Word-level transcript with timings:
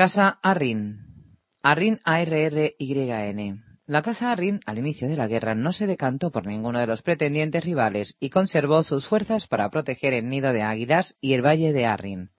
Casa 0.00 0.38
Arryn. 0.42 1.36
Arryn 1.62 2.00
A-R-R-Y-N. 2.04 3.64
La 3.84 4.00
casa 4.00 4.32
Arryn, 4.32 4.60
al 4.64 4.78
inicio 4.78 5.08
de 5.08 5.16
la 5.16 5.28
guerra, 5.28 5.54
no 5.54 5.74
se 5.74 5.86
decantó 5.86 6.32
por 6.32 6.46
ninguno 6.46 6.78
de 6.78 6.86
los 6.86 7.02
pretendientes 7.02 7.62
rivales 7.62 8.16
y 8.18 8.30
conservó 8.30 8.82
sus 8.82 9.04
fuerzas 9.04 9.46
para 9.46 9.68
proteger 9.68 10.14
el 10.14 10.30
nido 10.30 10.54
de 10.54 10.62
águilas 10.62 11.18
y 11.20 11.34
el 11.34 11.44
valle 11.44 11.74
de 11.74 11.84
Arryn. 11.84 12.32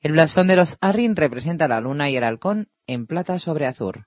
El 0.00 0.12
blasón 0.12 0.46
de 0.46 0.54
los 0.54 0.78
Arryn 0.80 1.16
representa 1.16 1.66
la 1.66 1.80
luna 1.80 2.08
y 2.08 2.16
el 2.16 2.22
halcón 2.22 2.70
en 2.86 3.08
plata 3.08 3.40
sobre 3.40 3.66
azul. 3.66 4.06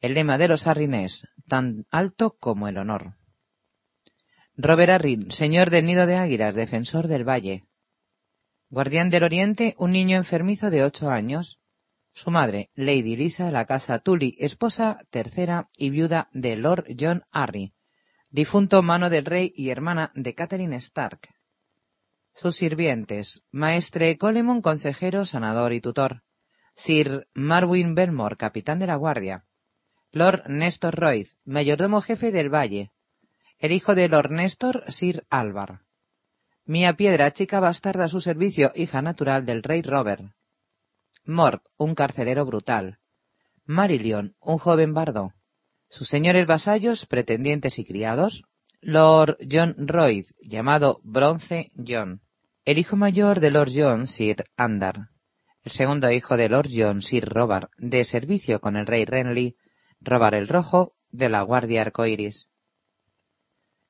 El 0.00 0.14
lema 0.14 0.38
de 0.38 0.48
los 0.48 0.66
Arryn 0.66 0.92
es 0.92 1.28
tan 1.46 1.86
alto 1.92 2.36
como 2.36 2.66
el 2.66 2.78
honor. 2.78 3.14
Robert 4.56 4.90
Arryn, 4.90 5.30
señor 5.30 5.70
del 5.70 5.86
nido 5.86 6.06
de 6.06 6.16
águilas, 6.16 6.56
defensor 6.56 7.06
del 7.06 7.22
valle. 7.22 7.64
Guardián 8.70 9.08
del 9.08 9.22
Oriente, 9.22 9.76
un 9.78 9.92
niño 9.92 10.16
enfermizo 10.16 10.70
de 10.70 10.82
ocho 10.82 11.10
años. 11.10 11.60
Su 12.16 12.30
madre, 12.30 12.70
Lady 12.74 13.14
Lisa, 13.14 13.50
la 13.50 13.66
casa 13.66 13.98
Tully, 13.98 14.36
esposa 14.38 15.00
tercera 15.10 15.68
y 15.76 15.90
viuda 15.90 16.30
de 16.32 16.56
Lord 16.56 16.86
John 16.98 17.24
Arry, 17.30 17.74
difunto 18.30 18.82
mano 18.82 19.10
del 19.10 19.26
rey 19.26 19.52
y 19.54 19.68
hermana 19.68 20.12
de 20.14 20.34
Catherine 20.34 20.76
Stark. 20.76 21.28
Sus 22.32 22.56
sirvientes, 22.56 23.44
maestre 23.50 24.16
Colemon, 24.16 24.62
consejero, 24.62 25.26
sanador 25.26 25.74
y 25.74 25.82
tutor. 25.82 26.22
Sir 26.74 27.28
Marwin 27.34 27.94
Belmore, 27.94 28.38
capitán 28.38 28.78
de 28.78 28.86
la 28.86 28.96
guardia. 28.96 29.44
Lord 30.10 30.44
Nestor 30.48 30.94
Royd, 30.94 31.26
mayordomo 31.44 32.00
jefe 32.00 32.32
del 32.32 32.48
valle. 32.48 32.92
El 33.58 33.72
hijo 33.72 33.94
de 33.94 34.08
Lord 34.08 34.30
Nestor, 34.30 34.84
Sir 34.88 35.26
Alvar. 35.28 35.82
Mia 36.64 36.94
Piedra, 36.94 37.30
chica 37.34 37.60
bastarda 37.60 38.04
a 38.04 38.08
su 38.08 38.22
servicio, 38.22 38.72
hija 38.74 39.02
natural 39.02 39.44
del 39.44 39.62
rey 39.62 39.82
Robert. 39.82 40.32
Mort, 41.26 41.64
un 41.76 41.94
carcelero 41.94 42.44
brutal. 42.44 43.00
Marillion, 43.64 44.36
un 44.40 44.58
joven 44.58 44.94
bardo. 44.94 45.34
Sus 45.88 46.08
señores 46.08 46.46
vasallos, 46.46 47.06
pretendientes 47.06 47.78
y 47.78 47.84
criados. 47.84 48.44
Lord 48.80 49.36
John 49.50 49.74
Royd, 49.76 50.26
llamado 50.40 51.00
Bronce 51.02 51.70
John. 51.76 52.22
El 52.64 52.78
hijo 52.78 52.96
mayor 52.96 53.40
de 53.40 53.50
Lord 53.50 53.70
John, 53.74 54.06
Sir 54.06 54.44
Andar. 54.56 55.10
El 55.64 55.72
segundo 55.72 56.10
hijo 56.12 56.36
de 56.36 56.48
Lord 56.48 56.68
John, 56.72 57.02
Sir 57.02 57.28
Robert, 57.28 57.70
de 57.76 58.04
servicio 58.04 58.60
con 58.60 58.76
el 58.76 58.86
rey 58.86 59.04
Renly, 59.04 59.56
Robert 60.00 60.34
el 60.34 60.46
Rojo, 60.46 60.94
de 61.10 61.28
la 61.28 61.42
Guardia 61.42 61.82
Arcoiris. 61.82 62.48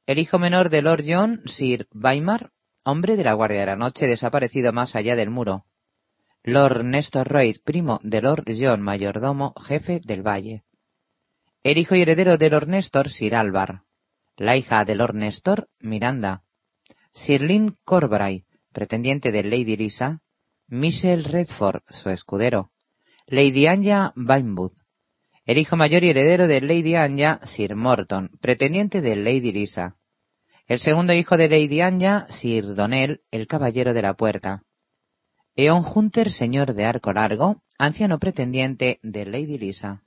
El 0.07 0.19
hijo 0.19 0.39
menor 0.39 0.71
de 0.71 0.81
Lord 0.81 1.05
John, 1.07 1.43
Sir 1.45 1.89
Weimar, 1.93 2.53
hombre 2.83 3.17
de 3.17 3.25
la 3.25 3.35
Guardia 3.35 3.61
de 3.61 3.67
la 3.67 3.77
Noche 3.77 4.07
desaparecido 4.07 4.73
más 4.73 4.97
allá 4.97 5.17
del 5.17 5.29
muro. 5.29 5.67
Lord 6.49 6.85
Nestor 6.85 7.27
Royd, 7.27 7.57
primo 7.65 7.99
de 8.05 8.23
Lord 8.23 8.45
John, 8.57 8.81
mayordomo, 8.81 9.53
jefe 9.61 9.99
del 9.99 10.25
valle. 10.25 10.63
El 11.65 11.77
hijo 11.77 11.97
y 11.97 12.03
heredero 12.03 12.39
de 12.39 12.49
Lord 12.51 12.69
Nestor, 12.69 13.11
Sir 13.11 13.35
Alvar. 13.35 13.83
La 14.37 14.57
hija 14.57 14.85
de 14.85 14.95
Lord 14.95 15.17
Nestor, 15.17 15.69
Miranda. 15.81 16.45
Sir 17.13 17.43
Lynn 17.43 17.77
Corbray, 17.85 18.47
pretendiente 18.73 19.33
de 19.33 19.43
Lady 19.43 19.77
Lisa. 19.77 20.23
Michelle 20.69 21.25
Redford, 21.25 21.83
su 21.89 22.11
escudero. 22.11 22.71
Lady 23.27 23.67
Anya 23.67 24.13
Vinewood. 24.15 24.75
El 25.47 25.59
hijo 25.59 25.75
mayor 25.75 26.05
y 26.05 26.11
heredero 26.11 26.47
de 26.47 26.61
Lady 26.61 26.95
Anya, 26.95 27.41
Sir 27.43 27.75
Morton, 27.75 28.31
pretendiente 28.41 29.01
de 29.01 29.17
Lady 29.17 29.51
Lisa. 29.51 29.97
El 30.69 30.79
segundo 30.79 31.13
hijo 31.13 31.37
de 31.37 31.49
Lady 31.49 31.81
Anya, 31.81 32.25
Sir 32.29 32.77
Donnell, 32.77 33.25
el 33.33 33.49
caballero 33.49 33.95
de 33.95 34.03
la 34.03 34.15
puerta. 34.15 34.63
Eon 35.59 35.83
Hunter, 35.83 36.31
señor 36.31 36.75
de 36.75 36.85
arco 36.85 37.15
largo, 37.15 37.63
anciano 37.79 38.19
pretendiente 38.19 39.01
de 39.03 39.25
Lady 39.25 39.57
Lisa. 39.57 40.06